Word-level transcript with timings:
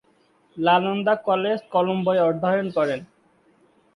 Nalanda 0.57 1.13
college 1.27 1.59
কলম্বোয় 1.73 2.21
অধ্যয়ন 2.29 2.67
করেন। 2.77 2.99